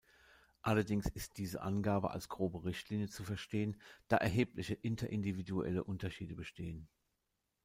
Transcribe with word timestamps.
Allerdings 0.63 1.07
ist 1.09 1.37
diese 1.37 1.61
Angabe 1.61 2.09
als 2.09 2.27
grobe 2.27 2.65
Richtlinie 2.65 3.07
zu 3.07 3.23
verstehen, 3.23 3.79
da 4.07 4.17
erhebliche 4.17 4.73
inter-individuelle 4.73 5.83
Unterschiede 5.83 6.33
bestehen. 6.33 6.87